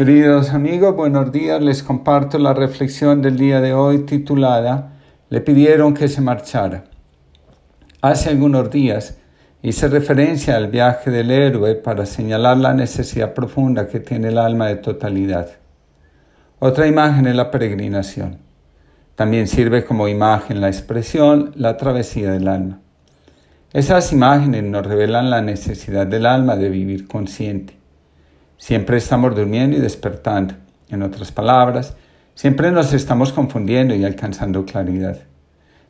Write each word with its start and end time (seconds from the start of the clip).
Queridos 0.00 0.54
amigos, 0.54 0.96
buenos 0.96 1.30
días. 1.30 1.62
Les 1.62 1.82
comparto 1.82 2.38
la 2.38 2.54
reflexión 2.54 3.20
del 3.20 3.36
día 3.36 3.60
de 3.60 3.74
hoy 3.74 4.06
titulada 4.06 4.94
Le 5.28 5.42
pidieron 5.42 5.92
que 5.92 6.08
se 6.08 6.22
marchara. 6.22 6.84
Hace 8.00 8.30
algunos 8.30 8.70
días 8.70 9.18
hice 9.60 9.88
referencia 9.88 10.56
al 10.56 10.68
viaje 10.68 11.10
del 11.10 11.30
héroe 11.30 11.74
para 11.74 12.06
señalar 12.06 12.56
la 12.56 12.72
necesidad 12.72 13.34
profunda 13.34 13.88
que 13.88 14.00
tiene 14.00 14.28
el 14.28 14.38
alma 14.38 14.68
de 14.68 14.76
totalidad. 14.76 15.50
Otra 16.60 16.86
imagen 16.86 17.26
es 17.26 17.36
la 17.36 17.50
peregrinación. 17.50 18.38
También 19.16 19.48
sirve 19.48 19.84
como 19.84 20.08
imagen 20.08 20.62
la 20.62 20.68
expresión, 20.68 21.52
la 21.56 21.76
travesía 21.76 22.32
del 22.32 22.48
alma. 22.48 22.80
Esas 23.74 24.14
imágenes 24.14 24.64
nos 24.64 24.86
revelan 24.86 25.28
la 25.28 25.42
necesidad 25.42 26.06
del 26.06 26.24
alma 26.24 26.56
de 26.56 26.70
vivir 26.70 27.06
consciente 27.06 27.79
Siempre 28.60 28.98
estamos 28.98 29.34
durmiendo 29.34 29.78
y 29.78 29.80
despertando. 29.80 30.52
En 30.90 31.02
otras 31.02 31.32
palabras, 31.32 31.96
siempre 32.34 32.70
nos 32.70 32.92
estamos 32.92 33.32
confundiendo 33.32 33.94
y 33.94 34.04
alcanzando 34.04 34.66
claridad. 34.66 35.16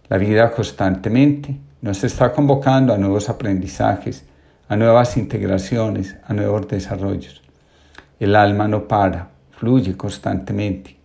La 0.09 0.19
vida 0.19 0.52
constantemente 0.52 1.59
nos 1.83 2.05
está 2.05 2.33
convocando 2.33 2.95
a 2.95 2.96
nuevos 2.96 3.29
aprendizajes, 3.29 4.24
a 4.69 4.77
nuevas 4.77 5.16
integraciones, 5.16 6.16
a 6.24 6.33
nuevos 6.33 6.69
desarrollos. 6.69 7.43
El 8.20 8.37
alma 8.37 8.69
no 8.69 8.87
para, 8.87 9.30
fluye 9.51 9.96
constantemente. 9.96 10.96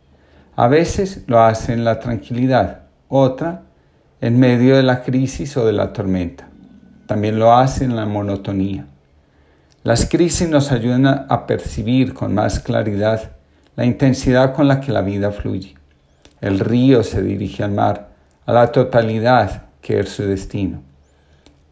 A 0.55 0.67
veces 0.67 1.23
lo 1.25 1.41
hace 1.41 1.73
en 1.73 1.83
la 1.83 1.99
tranquilidad, 1.99 2.83
otra 3.07 3.63
en 4.21 4.39
medio 4.39 4.75
de 4.75 4.83
la 4.83 5.01
crisis 5.01 5.57
o 5.57 5.65
de 5.65 5.73
la 5.73 5.93
tormenta. 5.93 6.47
También 7.07 7.39
lo 7.39 7.55
hace 7.55 7.85
en 7.85 7.95
la 7.95 8.05
monotonía. 8.05 8.85
Las 9.85 10.09
crisis 10.09 10.49
nos 10.49 10.71
ayudan 10.71 11.05
a 11.05 11.45
percibir 11.45 12.15
con 12.15 12.33
más 12.33 12.59
claridad 12.59 13.33
la 13.75 13.85
intensidad 13.85 14.55
con 14.55 14.67
la 14.67 14.81
que 14.81 14.91
la 14.91 15.01
vida 15.01 15.31
fluye. 15.31 15.75
El 16.41 16.59
río 16.59 17.03
se 17.03 17.21
dirige 17.21 17.63
al 17.63 17.73
mar, 17.73 18.09
a 18.47 18.53
la 18.53 18.71
totalidad 18.71 19.65
que 19.81 19.99
es 19.99 20.09
su 20.09 20.23
destino. 20.23 20.81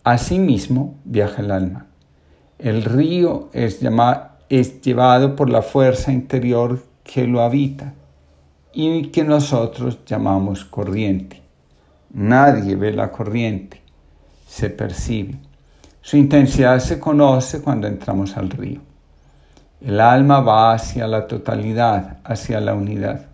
Asimismo 0.04 0.94
viaja 1.06 1.42
el 1.42 1.50
alma. 1.50 1.88
El 2.60 2.84
río 2.84 3.50
es, 3.52 3.80
es 4.48 4.82
llevado 4.82 5.36
por 5.36 5.50
la 5.50 5.64
fuerza 5.64 6.12
interior 6.12 6.84
que 7.04 7.26
lo 7.26 7.42
habita 7.42 7.96
y 8.74 9.08
que 9.08 9.24
nosotros 9.24 9.98
llamamos 10.06 10.66
corriente. 10.66 11.42
Nadie 12.12 12.76
ve 12.76 12.94
la 12.94 13.12
corriente, 13.12 13.82
se 14.46 14.70
percibe. 14.70 15.40
Su 16.04 16.18
intensidad 16.18 16.80
se 16.80 17.00
conoce 17.00 17.62
cuando 17.62 17.88
entramos 17.88 18.36
al 18.36 18.50
río. 18.50 18.82
El 19.80 20.02
alma 20.02 20.42
va 20.42 20.74
hacia 20.74 21.08
la 21.08 21.28
totalidad, 21.28 22.18
hacia 22.26 22.60
la 22.60 22.74
unidad. 22.74 23.28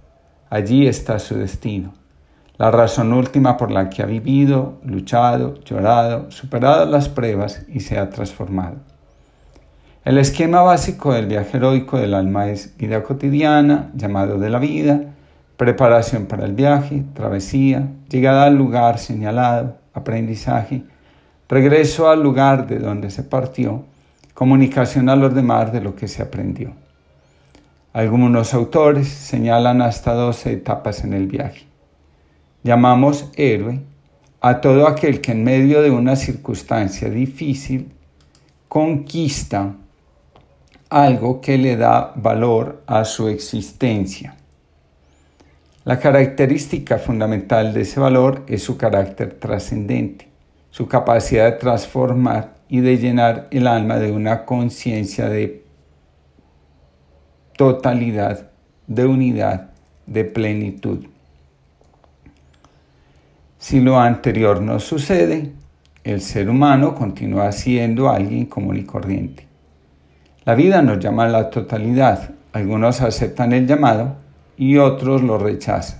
Allí 0.51 0.85
está 0.85 1.17
su 1.17 1.35
destino, 1.35 1.95
la 2.59 2.69
razón 2.69 3.11
última 3.11 3.57
por 3.57 3.71
la 3.71 3.89
que 3.89 4.03
ha 4.03 4.05
vivido, 4.05 4.77
luchado, 4.83 5.59
llorado, 5.63 6.29
superado 6.29 6.85
las 6.85 7.09
pruebas 7.09 7.65
y 7.69 7.79
se 7.79 7.97
ha 7.97 8.11
transformado. 8.11 8.75
El 10.05 10.19
esquema 10.19 10.61
básico 10.61 11.11
del 11.11 11.25
viaje 11.25 11.57
heroico 11.57 11.97
del 11.97 12.13
alma 12.13 12.49
es 12.49 12.77
vida 12.77 13.01
cotidiana, 13.01 13.89
llamado 13.95 14.37
de 14.37 14.51
la 14.51 14.59
vida, 14.59 15.01
preparación 15.57 16.27
para 16.27 16.45
el 16.45 16.53
viaje, 16.53 17.03
travesía, 17.15 17.87
llegada 18.09 18.43
al 18.43 18.57
lugar 18.57 18.99
señalado, 18.99 19.77
aprendizaje, 19.91 20.83
regreso 21.49 22.07
al 22.09 22.21
lugar 22.21 22.67
de 22.67 22.77
donde 22.77 23.09
se 23.09 23.23
partió, 23.23 23.83
comunicación 24.35 25.09
a 25.09 25.15
los 25.15 25.33
demás 25.33 25.73
de 25.73 25.81
lo 25.81 25.95
que 25.95 26.07
se 26.07 26.21
aprendió. 26.21 26.73
Algunos 27.91 28.53
autores 28.53 29.09
señalan 29.09 29.81
hasta 29.81 30.13
12 30.13 30.53
etapas 30.53 31.03
en 31.03 31.13
el 31.13 31.25
viaje. 31.25 31.63
Llamamos 32.63 33.31
héroe 33.35 33.81
a 34.41 34.61
todo 34.61 34.87
aquel 34.87 35.21
que 35.21 35.31
en 35.31 35.43
medio 35.43 35.81
de 35.81 35.89
una 35.89 36.15
circunstancia 36.15 37.09
difícil 37.09 37.91
conquista 38.67 39.73
algo 40.89 41.41
que 41.41 41.57
le 41.57 41.77
da 41.77 42.13
valor 42.15 42.83
a 42.85 43.03
su 43.05 43.27
existencia. 43.27 44.35
La 45.83 45.99
característica 45.99 46.99
fundamental 46.99 47.73
de 47.73 47.81
ese 47.81 47.99
valor 47.99 48.43
es 48.47 48.61
su 48.61 48.77
carácter 48.77 49.39
trascendente 49.39 50.28
su 50.79 50.87
capacidad 50.87 51.43
de 51.43 51.57
transformar 51.57 52.53
y 52.69 52.79
de 52.79 52.97
llenar 52.97 53.49
el 53.51 53.67
alma 53.67 53.97
de 53.97 54.13
una 54.13 54.45
conciencia 54.45 55.27
de 55.27 55.65
totalidad, 57.57 58.49
de 58.87 59.05
unidad, 59.05 59.71
de 60.05 60.23
plenitud. 60.23 61.05
Si 63.57 63.81
lo 63.81 63.99
anterior 63.99 64.61
no 64.61 64.79
sucede, 64.79 65.51
el 66.05 66.21
ser 66.21 66.49
humano 66.49 66.95
continúa 66.95 67.51
siendo 67.51 68.09
alguien 68.09 68.45
común 68.45 68.77
y 68.77 68.83
corriente. 68.85 69.47
La 70.45 70.55
vida 70.55 70.81
nos 70.81 70.99
llama 70.99 71.25
a 71.25 71.29
la 71.29 71.49
totalidad. 71.49 72.35
Algunos 72.53 73.01
aceptan 73.01 73.51
el 73.51 73.67
llamado 73.67 74.15
y 74.55 74.77
otros 74.77 75.23
lo 75.23 75.37
rechazan. 75.37 75.99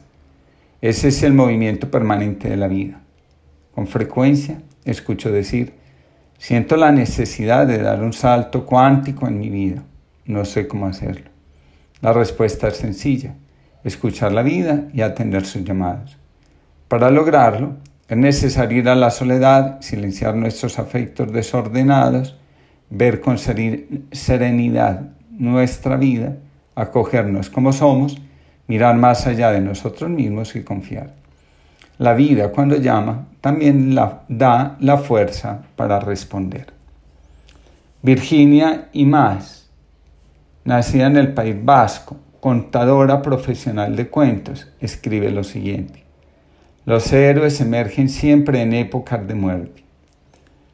Ese 0.79 1.09
es 1.09 1.22
el 1.23 1.34
movimiento 1.34 1.91
permanente 1.91 2.47
de 2.47 2.56
la 2.56 2.69
vida. 2.69 3.01
Con 3.75 3.85
frecuencia 3.85 4.61
escucho 4.90 5.32
decir, 5.32 5.74
siento 6.38 6.78
la 6.78 6.92
necesidad 6.92 7.68
de 7.68 7.80
dar 7.80 8.02
un 8.02 8.14
salto 8.14 8.66
cuántico 8.66 9.28
en 9.28 9.40
mi 9.40 9.50
vida. 9.50 9.84
No 10.26 10.46
sé 10.46 10.68
cómo 10.68 10.88
hacerlo. 10.88 11.30
La 12.02 12.14
respuesta 12.14 12.68
es 12.68 12.78
sencilla, 12.78 13.36
escuchar 13.84 14.32
la 14.32 14.44
vida 14.44 14.86
y 14.94 15.02
atender 15.02 15.46
sus 15.46 15.64
llamados. 15.64 16.18
Para 16.88 17.12
lograrlo, 17.12 17.78
es 18.08 18.18
necesario 18.18 18.80
ir 18.80 18.90
a 18.90 18.96
la 18.96 19.12
soledad, 19.12 19.82
silenciar 19.82 20.36
nuestros 20.36 20.80
afectos 20.80 21.32
desordenados, 21.32 22.38
ver 22.90 23.22
con 23.22 23.38
serenidad 23.38 25.10
nuestra 25.30 25.96
vida, 25.96 26.38
acogernos 26.74 27.50
como 27.50 27.72
somos, 27.72 28.20
mirar 28.68 28.96
más 28.96 29.28
allá 29.28 29.52
de 29.52 29.62
nosotros 29.62 30.10
mismos 30.10 30.56
y 30.56 30.64
confiar. 30.64 31.14
La 32.00 32.14
vida 32.14 32.50
cuando 32.50 32.78
llama 32.78 33.28
también 33.42 33.94
la, 33.94 34.22
da 34.30 34.78
la 34.80 34.98
fuerza 34.98 35.64
para 35.76 36.00
responder. 36.00 36.68
Virginia 38.02 38.88
y 38.94 39.04
más, 39.04 39.70
nacida 40.64 41.08
en 41.08 41.18
el 41.18 41.34
País 41.34 41.58
Vasco, 41.62 42.16
contadora 42.40 43.22
profesional 43.22 43.98
de 43.98 44.08
cuentos, 44.08 44.70
escribe 44.80 45.30
lo 45.30 45.44
siguiente. 45.44 46.06
Los 46.86 47.12
héroes 47.12 47.59
emergen 47.59 48.08
siempre 48.08 48.62
en 48.62 48.72
épocas 48.74 49.28
de 49.28 49.36
muerte. 49.36 49.84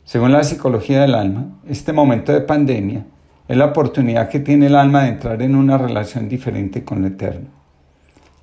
Según 0.03 0.31
la 0.31 0.43
psicología 0.43 1.01
del 1.01 1.15
alma, 1.15 1.47
este 1.67 1.91
momento 1.91 2.33
de 2.33 2.41
pandemia 2.41 3.03
es 3.47 3.57
la 3.57 3.65
oportunidad 3.65 4.29
que 4.29 4.39
tiene 4.39 4.67
el 4.67 4.75
alma 4.75 5.01
de 5.01 5.09
entrar 5.09 5.41
en 5.41 5.55
una 5.55 5.79
relación 5.79 6.29
diferente 6.29 6.83
con 6.83 7.01
lo 7.01 7.07
eterno. 7.07 7.64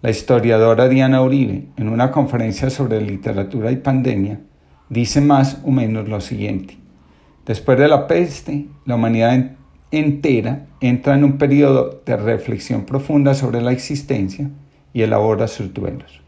La 0.02 0.10
historiadora 0.10 0.88
Diana 0.88 1.22
Uribe, 1.22 1.68
en 1.76 1.88
una 1.88 2.10
conferencia 2.10 2.70
sobre 2.70 3.00
literatura 3.00 3.70
y 3.70 3.76
pandemia, 3.76 4.40
dice 4.88 5.20
más 5.20 5.58
o 5.64 5.70
menos 5.70 6.08
lo 6.08 6.20
siguiente. 6.20 6.76
Después 7.46 7.78
de 7.78 7.86
la 7.86 8.08
peste, 8.08 8.66
la 8.84 8.96
humanidad 8.96 9.52
entera 9.92 10.66
entra 10.80 11.14
en 11.14 11.22
un 11.22 11.38
periodo 11.38 12.02
de 12.04 12.16
reflexión 12.16 12.84
profunda 12.84 13.34
sobre 13.34 13.62
la 13.62 13.70
existencia 13.70 14.50
y 14.92 15.02
elabora 15.02 15.46
sus 15.46 15.72
duelos. 15.72 16.20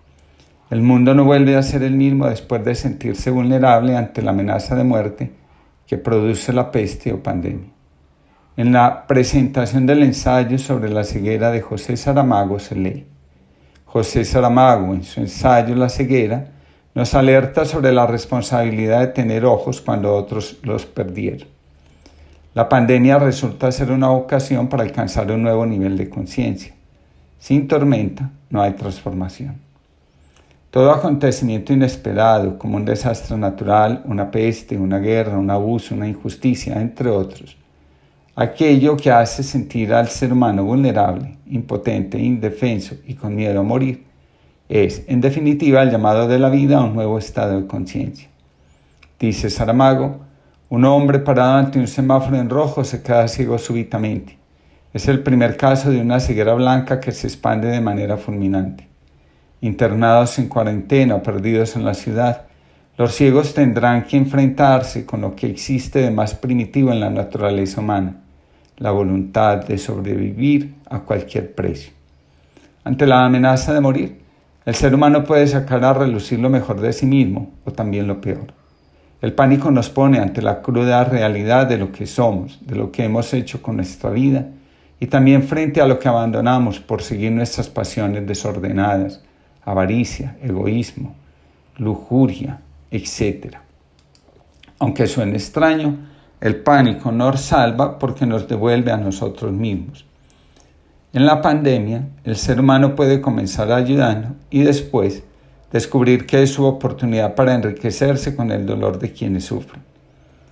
El 0.71 0.81
mundo 0.81 1.13
no 1.17 1.25
vuelve 1.25 1.57
a 1.57 1.63
ser 1.65 1.83
el 1.83 1.97
mismo 1.97 2.29
después 2.29 2.65
de 2.65 2.77
sentirse 2.77 3.33
vulnerable 3.33 3.97
ante 3.97 4.23
la 4.23 4.31
amenaza 4.31 4.77
de 4.77 4.85
muerte 4.85 5.33
que 5.89 5.99
produce 5.99 6.53
la 6.53 6.71
peste 6.71 7.13
o 7.13 7.25
pandemia. 7.25 7.73
En 8.57 8.73
la 8.73 9.09
presentación 9.09 9.85
del 9.85 10.05
ensayo 10.05 10.59
sobre 10.59 10.91
la 10.91 11.03
ceguera 11.03 11.51
de 11.51 11.61
José 11.61 11.97
Saramago 11.97 12.61
se 12.61 12.77
lee, 12.77 13.07
José 13.95 14.25
Saramago, 14.25 14.93
en 14.93 15.05
su 15.05 15.21
ensayo 15.21 15.73
La 15.77 15.89
ceguera, 15.89 16.49
nos 16.97 17.15
alerta 17.15 17.65
sobre 17.65 17.93
la 17.93 18.09
responsabilidad 18.09 18.99
de 18.99 19.07
tener 19.07 19.45
ojos 19.45 19.81
cuando 19.81 20.13
otros 20.13 20.57
los 20.65 20.85
perdieron. 20.85 21.47
La 22.55 22.69
pandemia 22.69 23.21
resulta 23.21 23.71
ser 23.71 23.93
una 23.93 24.11
ocasión 24.11 24.67
para 24.67 24.83
alcanzar 24.83 25.31
un 25.31 25.45
nuevo 25.45 25.65
nivel 25.65 25.97
de 25.97 26.11
conciencia. 26.11 26.75
Sin 27.39 27.69
tormenta 27.69 28.33
no 28.51 28.61
hay 28.61 28.73
transformación. 28.73 29.59
Todo 30.73 30.91
acontecimiento 30.91 31.73
inesperado, 31.73 32.59
como 32.59 32.79
un 32.79 32.85
desastre 32.85 33.37
natural, 33.37 34.03
una 34.07 34.29
peste, 34.29 34.77
una 34.77 34.99
guerra, 34.99 35.39
un 35.39 35.51
abuso, 35.51 35.95
una 35.95 36.09
injusticia, 36.09 36.81
entre 36.81 37.11
otros, 37.11 37.57
aquello 38.37 38.97
que 38.97 39.11
hace 39.11 39.43
sentir 39.43 39.93
al 39.95 40.09
ser 40.09 40.33
humano 40.33 40.65
vulnerable, 40.65 41.39
impotente, 41.47 42.19
indefenso 42.19 42.97
y 43.07 43.15
con 43.15 43.35
miedo 43.35 43.61
a 43.61 43.63
morir, 43.63 44.05
es, 44.69 45.05
en 45.07 45.21
definitiva, 45.21 45.83
el 45.83 45.91
llamado 45.91 46.27
de 46.27 46.39
la 46.39 46.49
vida 46.49 46.79
a 46.79 46.85
un 46.85 46.95
nuevo 46.95 47.19
estado 47.19 47.61
de 47.61 47.67
conciencia. 47.67 48.29
Dice 49.21 49.51
Saramago, 49.51 50.21
un 50.69 50.85
hombre 50.85 51.19
parado 51.21 51.55
ante 51.55 51.79
un 51.79 51.87
semáforo 51.87 52.37
en 52.37 52.51
rojo 52.51 52.83
se 52.83 53.03
queda 53.03 53.29
ciego 53.29 53.59
súbitamente. 53.59 54.39
Es 54.93 55.07
el 55.09 55.23
primer 55.23 55.57
caso 55.57 55.91
de 55.91 56.01
una 56.01 56.19
ceguera 56.19 56.55
blanca 56.55 56.99
que 56.99 57.13
se 57.13 57.27
expande 57.27 57.69
de 57.69 57.81
manera 57.81 58.17
fulminante. 58.17 58.89
Internados 59.61 60.39
en 60.39 60.49
cuarentena 60.49 61.17
o 61.17 61.23
perdidos 61.23 61.77
en 61.77 61.85
la 61.85 61.95
ciudad, 61.95 62.47
los 62.97 63.15
ciegos 63.15 63.55
tendrán 63.55 64.05
que 64.05 64.17
enfrentarse 64.17 65.05
con 65.05 65.21
lo 65.21 65.35
que 65.35 65.49
existe 65.49 66.01
de 66.01 66.11
más 66.11 66.35
primitivo 66.35 66.93
en 66.93 67.01
la 67.01 67.11
naturaleza 67.11 67.81
humana, 67.81 68.24
la 68.79 68.91
voluntad 68.91 69.65
de 69.65 69.79
sobrevivir 69.79 70.75
a 70.91 71.01
cualquier 71.01 71.55
precio. 71.55 71.93
Ante 72.85 73.07
la 73.07 73.25
amenaza 73.25 73.73
de 73.73 73.81
morir, 73.81 74.21
el 74.67 74.75
ser 74.75 74.95
humano 74.95 75.25
puede 75.25 75.47
sacar 75.47 75.85
a 75.85 75.93
relucir 75.95 76.39
lo 76.39 76.51
mejor 76.51 76.81
de 76.81 76.93
sí 76.93 77.07
mismo 77.07 77.51
o 77.65 77.73
también 77.73 78.07
lo 78.07 78.21
peor. 78.21 78.53
El 79.21 79.33
pánico 79.33 79.71
nos 79.71 79.89
pone 79.91 80.19
ante 80.19 80.43
la 80.43 80.61
cruda 80.61 81.05
realidad 81.05 81.67
de 81.67 81.79
lo 81.79 81.93
que 81.93 82.07
somos, 82.07 82.59
de 82.67 82.77
lo 82.77 82.91
que 82.91 83.05
hemos 83.05 83.33
hecho 83.33 83.63
con 83.63 83.77
nuestra 83.77 84.11
vida 84.11 84.49
y 85.01 85.07
también 85.07 85.43
frente 85.43 85.81
a 85.81 85.87
lo 85.87 85.99
que 85.99 86.09
abandonamos 86.09 86.81
por 86.81 87.03
seguir 87.03 87.33
nuestras 87.33 87.69
pasiones 87.69 88.27
desordenadas, 88.27 89.23
avaricia, 89.65 90.37
egoísmo, 90.43 91.15
lujuria, 91.79 92.61
etc. 92.91 93.57
Aunque 94.79 95.07
suene 95.07 95.37
extraño, 95.37 95.97
el 96.45 96.57
pánico 96.57 97.11
nos 97.11 97.41
salva 97.41 97.99
porque 97.99 98.27
nos 98.27 98.47
devuelve 98.47 98.93
a 98.93 98.99
nosotros 98.99 99.51
mismos. 99.51 100.05
En 101.15 101.25
la 101.25 101.41
pandemia, 101.41 102.07
el 102.23 102.37
ser 102.37 102.61
humano 102.61 102.95
puede 102.95 103.23
comenzar 103.23 103.73
ayudando 103.73 104.35
y 104.51 104.63
después 104.63 105.23
descubrir 105.73 106.27
que 106.27 106.43
es 106.43 106.53
su 106.53 106.67
oportunidad 106.67 107.35
para 107.35 107.55
enriquecerse 107.55 108.37
con 108.37 108.53
el 108.53 108.67
dolor 108.67 108.99
de 108.99 109.11
quienes 109.11 109.47
sufren. 109.47 109.83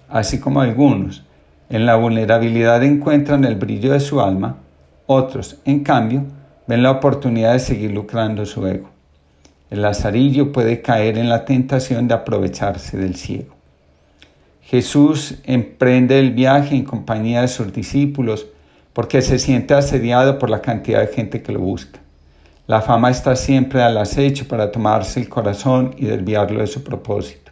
Así 0.08 0.40
como 0.40 0.62
algunos 0.62 1.24
en 1.68 1.84
la 1.84 1.96
vulnerabilidad 1.96 2.82
encuentran 2.82 3.44
el 3.44 3.56
brillo 3.56 3.92
de 3.92 4.00
su 4.00 4.22
alma, 4.22 4.56
otros, 5.04 5.58
en 5.66 5.84
cambio, 5.84 6.24
ven 6.66 6.82
la 6.82 6.90
oportunidad 6.92 7.52
de 7.52 7.58
seguir 7.58 7.90
lucrando 7.90 8.46
su 8.46 8.66
ego. 8.66 8.88
El 9.68 9.82
lazarillo 9.82 10.52
puede 10.52 10.80
caer 10.80 11.18
en 11.18 11.28
la 11.28 11.44
tentación 11.44 12.08
de 12.08 12.14
aprovecharse 12.14 12.96
del 12.96 13.14
ciego. 13.16 13.61
Jesús 14.62 15.36
emprende 15.44 16.18
el 16.18 16.30
viaje 16.30 16.74
en 16.74 16.84
compañía 16.84 17.42
de 17.42 17.48
sus 17.48 17.72
discípulos 17.72 18.46
porque 18.92 19.20
se 19.20 19.38
siente 19.38 19.74
asediado 19.74 20.38
por 20.38 20.50
la 20.50 20.62
cantidad 20.62 21.00
de 21.00 21.14
gente 21.14 21.42
que 21.42 21.52
lo 21.52 21.60
busca. 21.60 22.00
La 22.66 22.80
fama 22.80 23.10
está 23.10 23.34
siempre 23.34 23.82
al 23.82 23.98
acecho 23.98 24.46
para 24.46 24.70
tomarse 24.70 25.20
el 25.20 25.28
corazón 25.28 25.94
y 25.98 26.06
desviarlo 26.06 26.60
de 26.60 26.68
su 26.68 26.84
propósito. 26.84 27.50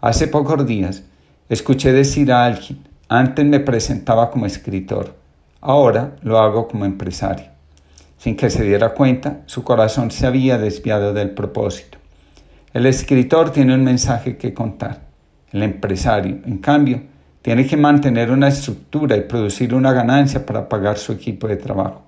Hace 0.00 0.26
pocos 0.26 0.66
días 0.66 1.02
escuché 1.48 1.92
decir 1.92 2.32
a 2.32 2.46
alguien, 2.46 2.78
antes 3.08 3.44
me 3.44 3.60
presentaba 3.60 4.30
como 4.30 4.46
escritor, 4.46 5.14
ahora 5.60 6.16
lo 6.22 6.38
hago 6.38 6.68
como 6.68 6.84
empresario. 6.84 7.46
Sin 8.16 8.36
que 8.36 8.48
se 8.48 8.64
diera 8.64 8.94
cuenta, 8.94 9.42
su 9.44 9.62
corazón 9.62 10.10
se 10.10 10.26
había 10.26 10.56
desviado 10.56 11.12
del 11.12 11.30
propósito. 11.30 11.98
El 12.72 12.86
escritor 12.86 13.50
tiene 13.50 13.74
un 13.74 13.84
mensaje 13.84 14.38
que 14.38 14.54
contar. 14.54 15.02
El 15.54 15.62
empresario, 15.62 16.40
en 16.46 16.58
cambio, 16.58 17.00
tiene 17.40 17.64
que 17.64 17.76
mantener 17.76 18.32
una 18.32 18.48
estructura 18.48 19.16
y 19.16 19.20
producir 19.20 19.72
una 19.72 19.92
ganancia 19.92 20.44
para 20.44 20.68
pagar 20.68 20.98
su 20.98 21.12
equipo 21.12 21.46
de 21.46 21.54
trabajo. 21.54 22.02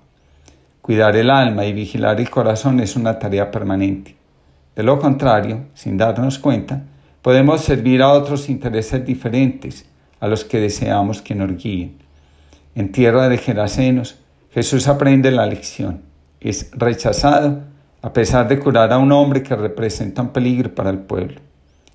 Cuidar 0.81 1.15
el 1.15 1.29
alma 1.29 1.63
y 1.63 1.71
vigilar 1.71 2.19
el 2.19 2.29
corazón 2.29 2.81
es 2.81 2.97
una 2.97 3.17
tarea 3.17 3.49
permanente. 3.49 4.17
De 4.75 4.83
lo 4.83 4.99
contrario, 4.99 5.67
sin 5.75 5.95
darnos 5.95 6.39
cuenta, 6.39 6.83
podemos 7.21 7.61
servir 7.61 8.01
a 8.01 8.11
otros 8.11 8.49
intereses 8.49 9.05
diferentes 9.05 9.85
a 10.19 10.27
los 10.27 10.43
que 10.43 10.59
deseamos 10.59 11.21
que 11.21 11.33
nos 11.33 11.55
guíen. 11.55 11.99
En 12.75 12.91
tierra 12.91 13.29
de 13.29 13.37
Gerasenos, 13.37 14.19
Jesús 14.51 14.89
aprende 14.89 15.31
la 15.31 15.45
lección. 15.45 16.01
Es 16.41 16.69
rechazado 16.73 17.61
a 18.01 18.11
pesar 18.11 18.49
de 18.49 18.59
curar 18.59 18.91
a 18.91 18.97
un 18.97 19.13
hombre 19.13 19.41
que 19.41 19.55
representa 19.55 20.21
un 20.21 20.33
peligro 20.33 20.75
para 20.75 20.89
el 20.89 20.99
pueblo. 20.99 21.39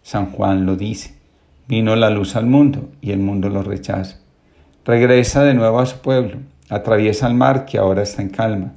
San 0.02 0.32
Juan 0.32 0.64
lo 0.64 0.76
dice. 0.76 1.20
Vino 1.68 1.96
la 1.96 2.10
luz 2.10 2.36
al 2.36 2.46
mundo 2.46 2.90
y 3.00 3.12
el 3.12 3.18
mundo 3.18 3.48
lo 3.48 3.62
rechaza. 3.62 4.18
Regresa 4.84 5.44
de 5.44 5.54
nuevo 5.54 5.78
a 5.78 5.86
su 5.86 5.98
pueblo, 5.98 6.38
atraviesa 6.68 7.26
el 7.28 7.34
mar 7.34 7.64
que 7.64 7.78
ahora 7.78 8.02
está 8.02 8.22
en 8.22 8.30
calma. 8.30 8.72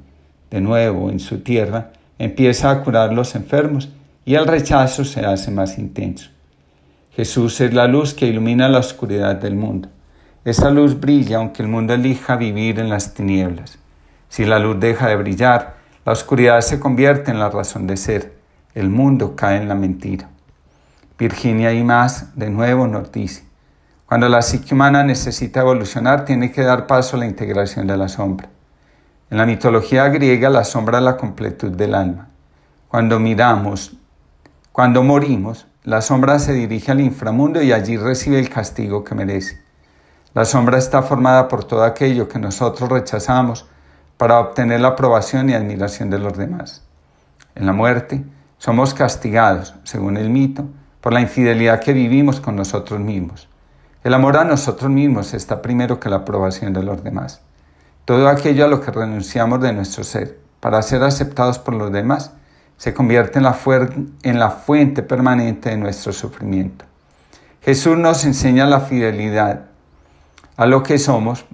De 0.51 0.61
nuevo 0.61 1.09
en 1.09 1.19
su 1.19 1.39
tierra 1.39 1.91
empieza 2.19 2.69
a 2.69 2.83
curar 2.83 3.11
los 3.13 3.35
enfermos 3.35 3.89
y 4.23 4.35
el 4.35 4.45
rechazo 4.45 5.03
se 5.03 5.25
hace 5.25 5.51
más 5.51 5.77
intenso. 5.77 6.29
Jesús 7.15 7.59
es 7.61 7.73
la 7.73 7.87
luz 7.87 8.13
que 8.13 8.27
ilumina 8.27 8.69
la 8.69 8.79
oscuridad 8.79 9.35
del 9.35 9.55
mundo. 9.55 9.89
Esa 10.43 10.69
luz 10.69 10.99
brilla 10.99 11.37
aunque 11.37 11.63
el 11.63 11.69
mundo 11.69 11.93
elija 11.93 12.35
vivir 12.35 12.79
en 12.79 12.89
las 12.89 13.13
tinieblas. 13.13 13.79
Si 14.29 14.45
la 14.45 14.59
luz 14.59 14.79
deja 14.79 15.07
de 15.07 15.15
brillar, 15.15 15.75
la 16.05 16.11
oscuridad 16.11 16.61
se 16.61 16.79
convierte 16.79 17.31
en 17.31 17.39
la 17.39 17.49
razón 17.49 17.87
de 17.87 17.97
ser. 17.97 18.35
El 18.75 18.89
mundo 18.89 19.35
cae 19.35 19.57
en 19.57 19.67
la 19.67 19.75
mentira. 19.75 20.29
Virginia 21.17 21.71
y 21.71 21.83
más 21.83 22.35
de 22.37 22.49
nuevo 22.49 22.87
nos 22.87 23.11
dice, 23.11 23.45
cuando 24.05 24.27
la 24.27 24.41
psique 24.41 24.73
humana 24.73 25.03
necesita 25.03 25.61
evolucionar, 25.61 26.25
tiene 26.25 26.51
que 26.51 26.61
dar 26.61 26.87
paso 26.87 27.15
a 27.15 27.19
la 27.19 27.25
integración 27.25 27.87
de 27.87 27.95
la 27.95 28.09
sombra. 28.09 28.49
En 29.29 29.37
la 29.37 29.45
mitología 29.45 30.09
griega, 30.09 30.49
la 30.49 30.63
sombra 30.63 30.97
es 30.97 31.05
la 31.05 31.17
completud 31.17 31.71
del 31.71 31.95
alma. 31.95 32.27
Cuando 32.89 33.19
miramos, 33.19 33.97
cuando 34.71 35.03
morimos, 35.03 35.67
la 35.83 36.01
sombra 36.01 36.37
se 36.37 36.51
dirige 36.51 36.91
al 36.91 36.99
inframundo 36.99 37.61
y 37.61 37.71
allí 37.71 37.95
recibe 37.95 38.37
el 38.37 38.49
castigo 38.49 39.03
que 39.03 39.15
merece. 39.15 39.61
La 40.33 40.43
sombra 40.43 40.77
está 40.77 41.01
formada 41.01 41.47
por 41.47 41.63
todo 41.63 41.83
aquello 41.83 42.27
que 42.27 42.39
nosotros 42.39 42.89
rechazamos 42.89 43.65
para 44.17 44.39
obtener 44.39 44.81
la 44.81 44.89
aprobación 44.89 45.49
y 45.49 45.53
admiración 45.53 46.09
de 46.09 46.19
los 46.19 46.37
demás. 46.37 46.83
En 47.55 47.65
la 47.65 47.71
muerte 47.71 48.23
somos 48.57 48.93
castigados, 48.93 49.75
según 49.83 50.17
el 50.17 50.29
mito, 50.29 50.67
por 51.05 51.13
la 51.13 51.21
infidelidad 51.21 51.81
que 51.81 51.93
vivimos 51.93 52.39
con 52.39 52.55
nosotros 52.55 52.99
mismos. 52.99 53.47
El 54.03 54.15
amor 54.15 54.37
a 54.37 54.43
nosotros 54.43 54.89
mismos 54.89 55.35
está 55.35 55.61
primero 55.61 55.99
que 55.99 56.09
la 56.09 56.15
aprobación 56.15 56.73
de 56.73 56.81
los 56.81 57.03
demás. 57.03 57.41
Todo 58.05 58.27
aquello 58.27 58.65
a 58.65 58.67
lo 58.67 58.81
que 58.81 58.89
renunciamos 58.89 59.61
de 59.61 59.71
nuestro 59.71 60.03
ser 60.03 60.39
para 60.59 60.81
ser 60.81 61.03
aceptados 61.03 61.59
por 61.59 61.75
los 61.75 61.91
demás 61.91 62.31
se 62.77 62.95
convierte 62.95 63.37
en 63.37 63.43
la, 63.43 63.55
en 64.23 64.39
la 64.39 64.49
fuente 64.49 65.03
permanente 65.03 65.69
de 65.69 65.77
nuestro 65.77 66.11
sufrimiento. 66.11 66.85
Jesús 67.61 67.95
nos 67.95 68.25
enseña 68.25 68.65
la 68.65 68.79
fidelidad 68.79 69.65
a 70.57 70.65
lo 70.65 70.81
que 70.81 70.97
somos 70.97 71.45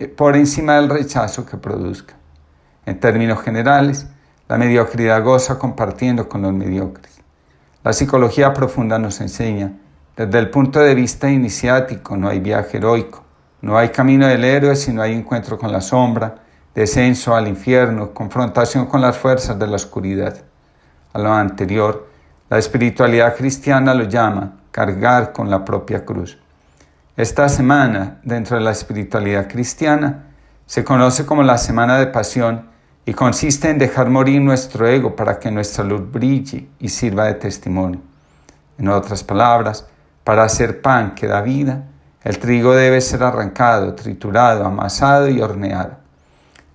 eh, 0.00 0.08
por 0.08 0.34
encima 0.34 0.74
del 0.80 0.90
rechazo 0.90 1.46
que 1.46 1.58
produzca. 1.58 2.14
En 2.86 2.98
términos 2.98 3.40
generales, 3.40 4.08
la 4.48 4.58
mediocridad 4.58 5.22
goza 5.22 5.60
compartiendo 5.60 6.28
con 6.28 6.42
los 6.42 6.52
mediocres. 6.52 7.23
La 7.84 7.92
psicología 7.92 8.54
profunda 8.54 8.98
nos 8.98 9.20
enseña, 9.20 9.72
desde 10.16 10.38
el 10.38 10.48
punto 10.48 10.80
de 10.80 10.94
vista 10.94 11.30
iniciático 11.30 12.16
no 12.16 12.30
hay 12.30 12.40
viaje 12.40 12.78
heroico, 12.78 13.22
no 13.60 13.76
hay 13.76 13.90
camino 13.90 14.26
del 14.26 14.42
héroe 14.42 14.74
si 14.74 14.90
no 14.90 15.02
hay 15.02 15.12
encuentro 15.12 15.58
con 15.58 15.70
la 15.70 15.82
sombra, 15.82 16.36
descenso 16.74 17.36
al 17.36 17.46
infierno, 17.46 18.14
confrontación 18.14 18.86
con 18.86 19.02
las 19.02 19.18
fuerzas 19.18 19.58
de 19.58 19.66
la 19.66 19.76
oscuridad. 19.76 20.34
A 21.12 21.18
lo 21.18 21.30
anterior, 21.30 22.08
la 22.48 22.56
espiritualidad 22.56 23.36
cristiana 23.36 23.92
lo 23.92 24.04
llama 24.04 24.60
cargar 24.70 25.34
con 25.34 25.50
la 25.50 25.62
propia 25.62 26.06
cruz. 26.06 26.38
Esta 27.18 27.50
semana, 27.50 28.18
dentro 28.22 28.56
de 28.56 28.62
la 28.62 28.70
espiritualidad 28.70 29.46
cristiana, 29.46 30.24
se 30.64 30.84
conoce 30.84 31.26
como 31.26 31.42
la 31.42 31.58
Semana 31.58 31.98
de 31.98 32.06
Pasión 32.06 32.66
y 33.06 33.12
consiste 33.12 33.70
en 33.70 33.78
dejar 33.78 34.10
morir 34.10 34.40
nuestro 34.40 34.86
ego 34.86 35.14
para 35.14 35.38
que 35.38 35.50
nuestra 35.50 35.84
luz 35.84 36.10
brille 36.10 36.68
y 36.78 36.88
sirva 36.88 37.26
de 37.26 37.34
testimonio. 37.34 38.00
En 38.78 38.88
otras 38.88 39.22
palabras, 39.22 39.86
para 40.24 40.44
hacer 40.44 40.80
pan 40.80 41.14
que 41.14 41.26
da 41.26 41.42
vida, 41.42 41.84
el 42.22 42.38
trigo 42.38 42.74
debe 42.74 43.00
ser 43.00 43.22
arrancado, 43.22 43.94
triturado, 43.94 44.64
amasado 44.64 45.28
y 45.28 45.40
horneado. 45.40 45.96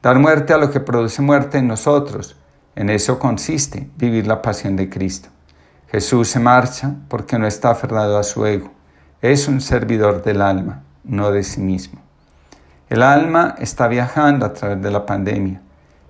Dar 0.01 0.19
muerte 0.19 0.53
a 0.53 0.57
lo 0.57 0.71
que 0.71 0.79
produce 0.79 1.21
muerte 1.21 1.57
en 1.57 1.67
nosotros, 1.67 2.37
en 2.75 2.89
eso 2.89 3.19
consiste 3.19 3.89
vivir 3.97 4.27
la 4.27 4.41
pasión 4.41 4.75
de 4.75 4.89
Cristo. 4.89 5.29
Jesús 5.91 6.29
se 6.29 6.39
marcha 6.39 6.93
porque 7.07 7.39
no 7.39 7.47
está 7.47 7.71
aferrado 7.71 8.17
a 8.17 8.23
su 8.23 8.45
ego 8.45 8.71
es 9.21 9.49
un 9.49 9.59
servidor 9.59 10.23
del 10.23 10.41
alma, 10.41 10.83
no 11.03 11.31
de 11.31 11.43
sí 11.43 11.59
mismo. 11.59 11.99
El 12.89 13.03
alma 13.03 13.55
está 13.59 13.87
viajando 13.87 14.45
a 14.45 14.53
través 14.53 14.81
de 14.81 14.91
la 14.91 15.05
pandemia. 15.05 15.61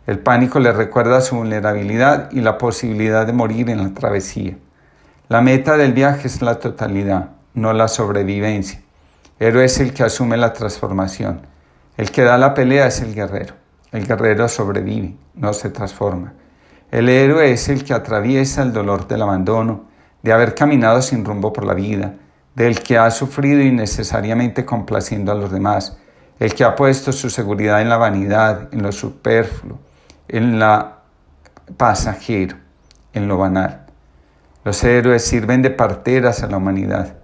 El 0.10 0.18
pánico 0.18 0.60
le 0.60 0.72
recuerda 0.72 1.22
su 1.22 1.36
vulnerabilidad 1.36 2.32
y 2.32 2.42
la 2.42 2.58
posibilidad 2.58 3.28
de 3.28 3.32
morir 3.32 3.70
en 3.70 3.84
la 3.84 3.94
travesía. 3.94 4.58
La 5.28 5.42
meta 5.42 5.78
del 5.78 5.94
viaje 5.94 6.26
es 6.26 6.42
la 6.42 6.56
totalidad, 6.56 7.30
no 7.54 7.74
la 7.74 7.88
sobrevivencia. 7.88 8.82
Héroe 9.38 9.66
es 9.66 9.80
el 9.80 9.94
que 9.94 10.02
asume 10.02 10.36
la 10.36 10.52
transformación. 10.52 11.42
El 11.96 12.10
que 12.10 12.24
da 12.24 12.40
la 12.40 12.56
pelea 12.56 12.88
es 12.88 13.02
el 13.02 13.14
guerrero. 13.14 13.54
El 13.92 14.08
guerrero 14.08 14.50
sobrevive, 14.50 15.14
no 15.36 15.54
se 15.54 15.70
transforma. 15.70 16.34
El 16.90 17.08
héroe 17.08 17.52
es 17.52 17.70
el 17.70 17.84
que 17.84 17.94
atraviesa 17.94 18.64
el 18.64 18.74
dolor 18.74 19.08
del 19.08 19.22
abandono, 19.22 19.86
de 20.24 20.34
haber 20.34 20.56
caminado 20.56 21.04
sin 21.04 21.24
rumbo 21.24 21.54
por 21.54 21.66
la 21.66 21.76
vida, 21.76 22.16
del 22.56 22.80
que 22.82 22.98
ha 22.98 23.12
sufrido 23.12 23.62
innecesariamente 23.62 24.66
complaciendo 24.66 25.32
a 25.32 25.36
los 25.36 25.52
demás, 25.52 26.00
el 26.40 26.56
que 26.56 26.64
ha 26.64 26.76
puesto 26.76 27.12
su 27.12 27.30
seguridad 27.30 27.80
en 27.80 27.90
la 27.90 27.98
vanidad, 27.98 28.70
en 28.72 28.82
lo 28.82 28.92
superfluo, 28.92 29.78
en 30.30 30.60
la 30.60 31.00
pasajero, 31.78 32.58
en 33.14 33.28
lo 33.28 33.38
banal. 33.38 33.86
Los 34.64 34.84
héroes 34.84 35.26
sirven 35.26 35.62
de 35.62 35.72
parteras 35.72 36.44
a 36.44 36.48
la 36.48 36.58
humanidad. 36.58 37.18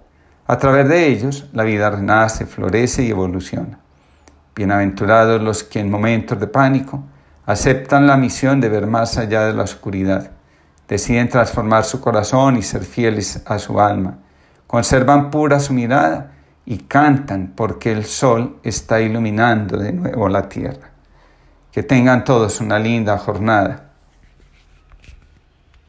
A 0.46 0.58
través 0.58 0.88
de 0.88 1.06
ellos, 1.06 1.48
la 1.52 1.64
vida 1.64 1.90
renace, 1.90 2.46
florece 2.46 3.02
y 3.02 3.10
evoluciona. 3.10 3.78
Bienaventurados 4.54 5.40
los 5.40 5.64
que 5.64 5.80
en 5.80 5.90
momentos 5.90 6.38
de 6.40 6.46
pánico 6.46 7.04
aceptan 7.44 8.06
la 8.06 8.16
misión 8.16 8.60
de 8.60 8.68
ver 8.68 8.86
más 8.86 9.18
allá 9.18 9.46
de 9.46 9.52
la 9.52 9.62
oscuridad, 9.62 10.30
deciden 10.88 11.28
transformar 11.28 11.84
su 11.84 12.00
corazón 12.00 12.56
y 12.56 12.62
ser 12.62 12.82
fieles 12.82 13.42
a 13.46 13.58
su 13.58 13.80
alma, 13.80 14.18
conservan 14.66 15.30
pura 15.30 15.60
su 15.60 15.72
mirada 15.72 16.32
y 16.64 16.78
cantan 16.78 17.52
porque 17.54 17.92
el 17.92 18.04
sol 18.04 18.58
está 18.62 19.00
iluminando 19.00 19.76
de 19.76 19.92
nuevo 19.92 20.28
la 20.28 20.48
tierra. 20.48 20.95
Que 21.76 21.82
tengan 21.82 22.24
todos 22.24 22.62
una 22.62 22.78
linda 22.78 23.18
jornada 23.18 23.85